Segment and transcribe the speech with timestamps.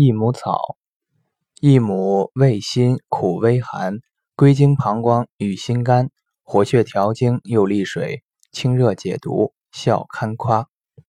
[0.00, 0.76] 益母草
[1.60, 3.94] 益母味辛苦微寒
[4.36, 6.10] 归经膀胱与心肝
[6.44, 8.22] 活血调经又利水
[8.52, 10.68] 清热解毒效堪夸。